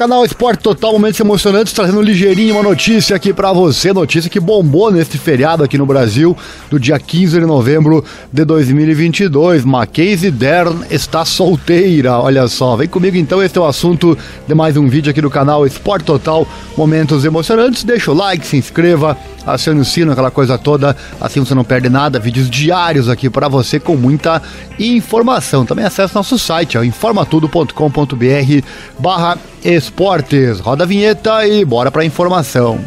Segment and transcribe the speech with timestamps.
[0.00, 4.90] Canal Esporte Total, momentos emocionantes, trazendo ligeirinho uma notícia aqui para você, notícia que bombou
[4.90, 6.34] neste feriado aqui no Brasil,
[6.70, 8.02] do dia 15 de novembro
[8.32, 9.62] de 2022.
[9.62, 12.76] Mackenzie Dern está solteira, olha só.
[12.76, 14.16] Vem comigo então, este é o assunto
[14.48, 16.48] de mais um vídeo aqui do canal Esporte Total,
[16.78, 17.84] momentos emocionantes.
[17.84, 21.90] Deixa o like, se inscreva, acione o sino, aquela coisa toda, assim você não perde
[21.90, 22.18] nada.
[22.18, 24.40] Vídeos diários aqui para você com muita
[24.78, 25.66] informação.
[25.66, 27.74] Também acesse nosso site, informatudo.com.br
[28.98, 29.36] barra
[29.90, 30.60] esportes.
[30.60, 32.78] Roda a vinheta e bora pra informação.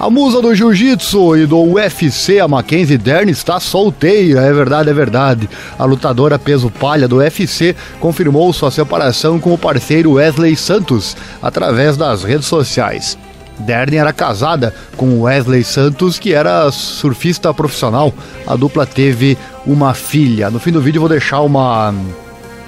[0.00, 4.92] A musa do jiu-jitsu e do UFC, a Mackenzie Dern, está solteira, é verdade, é
[4.92, 5.50] verdade.
[5.76, 11.96] A lutadora peso palha do UFC confirmou sua separação com o parceiro Wesley Santos através
[11.96, 13.18] das redes sociais.
[13.58, 18.12] Dern era casada com Wesley Santos, que era surfista profissional.
[18.46, 19.36] A dupla teve
[19.66, 20.50] uma filha.
[20.50, 21.94] No fim do vídeo vou deixar uma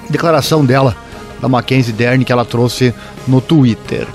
[0.09, 0.95] declaração dela,
[1.41, 2.93] da Mackenzie Dern, que ela trouxe
[3.27, 4.07] no Twitter.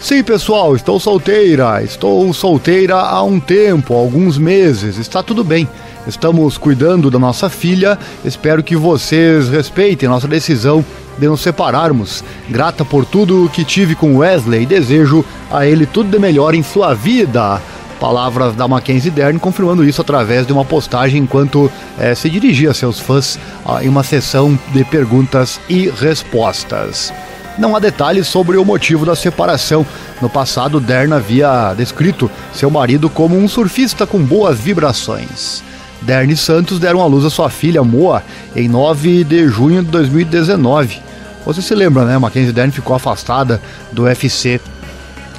[0.00, 1.82] Sim, pessoal, estou solteira.
[1.82, 4.96] Estou solteira há um tempo, alguns meses.
[4.96, 5.68] Está tudo bem.
[6.06, 7.98] Estamos cuidando da nossa filha.
[8.24, 10.84] Espero que vocês respeitem nossa decisão
[11.18, 12.24] de nos separarmos.
[12.48, 16.62] Grata por tudo que tive com Wesley e desejo a ele tudo de melhor em
[16.62, 17.60] sua vida.
[18.00, 22.74] Palavras da Mackenzie Dern confirmando isso através de uma postagem enquanto eh, se dirigia a
[22.74, 27.12] seus fãs ah, em uma sessão de perguntas e respostas.
[27.58, 29.86] Não há detalhes sobre o motivo da separação.
[30.22, 35.62] No passado, Dern havia descrito seu marido como um surfista com boas vibrações.
[36.02, 38.22] Dern e Santos deram à luz a sua filha Moa
[38.54, 41.00] em 9 de junho de 2019.
[41.44, 42.18] Você se lembra, né?
[42.18, 43.60] Mackenzie Dern ficou afastada
[43.92, 44.60] do UFC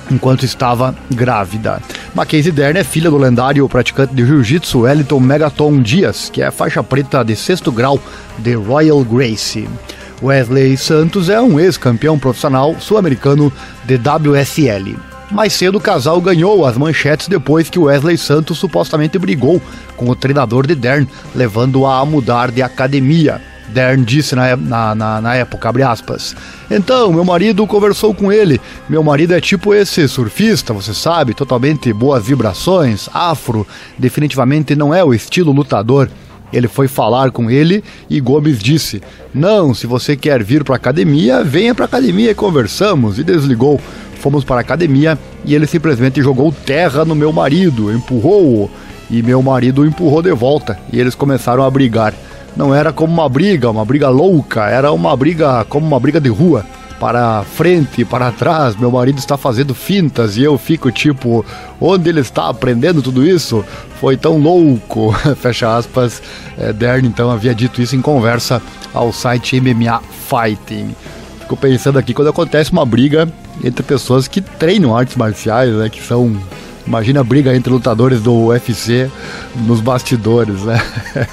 [0.10, 1.82] enquanto estava grávida.
[2.14, 6.84] Mackenzie Dern é filha do lendário praticante de jiu-jitsu Wellington Megaton Dias, que é faixa
[6.84, 8.00] preta de sexto grau
[8.38, 9.70] de Royal Gracie.
[10.22, 13.52] Wesley Santos é um ex-campeão profissional sul-americano
[13.86, 15.11] de WSL.
[15.32, 19.62] Mais cedo, o casal ganhou as manchetes depois que Wesley Santos supostamente brigou
[19.96, 23.42] com o treinador de Dern, levando-a a mudar de academia.
[23.70, 26.36] Dern disse na, na, na, na, época, abre aspas.
[26.70, 28.60] Então, meu marido conversou com ele.
[28.90, 33.66] Meu marido é tipo esse surfista, você sabe, totalmente boas vibrações, afro.
[33.98, 36.10] Definitivamente não é o estilo lutador.
[36.52, 39.02] Ele foi falar com ele e Gomes disse:
[39.34, 43.20] Não, se você quer vir para academia, venha para academia e conversamos.
[43.20, 43.80] E desligou.
[44.20, 48.70] Fomos para a academia e ele simplesmente jogou terra no meu marido, empurrou-o
[49.10, 52.14] e meu marido o empurrou de volta e eles começaram a brigar.
[52.56, 56.30] Não era como uma briga, uma briga louca, era uma briga como uma briga de
[56.30, 56.64] rua
[57.02, 61.44] para frente, para trás, meu marido está fazendo fintas e eu fico tipo,
[61.80, 63.66] onde ele está aprendendo tudo isso?
[64.00, 66.22] Foi tão louco, fecha aspas.
[66.60, 68.62] É, Dern então havia dito isso em conversa
[68.94, 70.96] ao site MMA Fighting.
[71.40, 73.28] Fico pensando aqui quando acontece uma briga
[73.64, 76.40] entre pessoas que treinam artes marciais, né, que são
[76.86, 79.10] Imagina a briga entre lutadores do UFC
[79.56, 80.82] nos bastidores, né?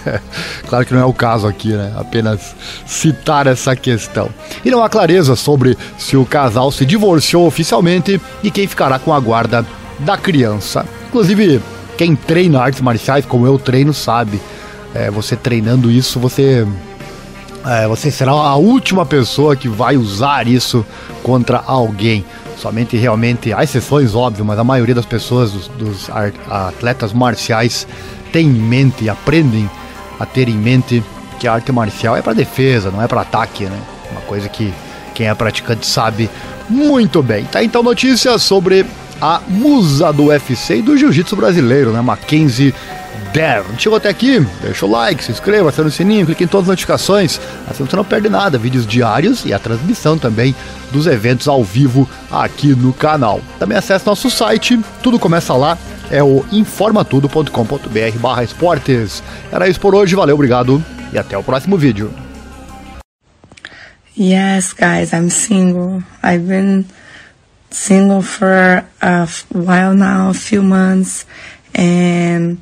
[0.69, 1.93] claro que não é o caso aqui, né?
[1.97, 2.55] Apenas
[2.87, 4.29] citar essa questão.
[4.65, 9.13] E não há clareza sobre se o casal se divorciou oficialmente e quem ficará com
[9.13, 9.65] a guarda
[10.01, 10.85] da criança.
[11.09, 11.61] Inclusive,
[11.97, 14.41] quem treina artes marciais, como eu treino, sabe.
[14.95, 16.67] É, você treinando isso, você
[17.69, 20.85] é, você será a última pessoa que vai usar isso
[21.23, 22.25] contra alguém.
[22.57, 26.11] Somente realmente, há exceções, óbvio, mas a maioria das pessoas, dos, dos
[26.49, 27.87] atletas marciais,
[28.33, 29.71] tem em mente aprendem
[30.19, 31.03] a ter em mente
[31.39, 33.79] que a arte marcial é para defesa, não é para ataque, né?
[34.11, 34.73] Uma coisa que
[35.15, 36.29] quem é praticante sabe
[36.69, 37.45] muito bem.
[37.45, 38.85] Tá então notícias sobre
[39.21, 42.01] a musa do UFC e do jiu-jitsu brasileiro, né?
[42.01, 42.75] Mackenzie
[43.39, 43.79] Dern.
[43.79, 44.45] Chegou até aqui?
[44.61, 47.41] Deixa o like, se inscreva, acione o sininho, clique em todas as notificações,
[47.71, 50.57] assim você não perde nada, vídeos diários e a transmissão também
[50.91, 53.41] dos eventos ao vivo aqui no canal.
[53.57, 55.79] Também acesse nosso site, tudo começa lá,
[56.11, 59.23] é o informatudo.com.br barra esportes.
[59.53, 62.13] Era isso por hoje, valeu, obrigado e até o próximo vídeo.
[64.19, 66.03] Yes, guys, I'm single.
[66.25, 66.87] I've been
[67.71, 71.25] single for a while now, a few months,
[71.73, 72.59] and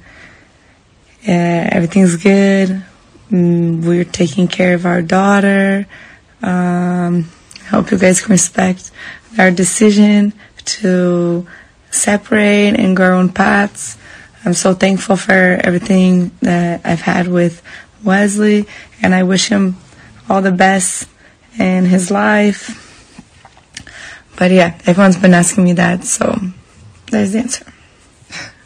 [1.26, 2.84] Yeah, everything's good.
[3.32, 5.86] Mm, we're taking care of our daughter.
[6.40, 7.28] Um,
[7.62, 8.92] I hope you guys can respect
[9.36, 10.32] our decision
[10.66, 11.46] to
[11.90, 13.98] separate and our own paths.
[14.44, 17.60] I'm so thankful for everything that I've had with
[18.04, 18.66] Wesley,
[19.02, 19.78] and I wish him
[20.28, 21.08] all the best
[21.58, 22.82] in his life.
[24.38, 26.38] But yeah, everyone's been asking me that, so
[27.10, 27.72] there's the answer.